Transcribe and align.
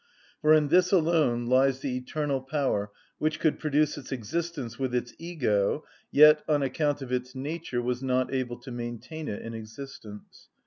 For 0.41 0.51
in 0.55 0.69
this 0.69 0.91
alone 0.91 1.45
lies 1.45 1.81
the 1.81 1.95
eternal 1.95 2.41
power 2.41 2.89
which 3.19 3.39
could 3.39 3.59
produce 3.59 3.99
its 3.99 4.11
existence 4.11 4.79
with 4.79 4.95
its 4.95 5.13
ego, 5.19 5.85
yet, 6.11 6.43
on 6.49 6.63
account 6.63 7.03
of 7.03 7.11
its 7.11 7.35
nature, 7.35 7.83
was 7.83 8.01
not 8.01 8.33
able 8.33 8.57
to 8.61 8.71
maintain 8.71 9.27
it 9.27 9.43
in 9.43 9.53
existence. 9.53 10.49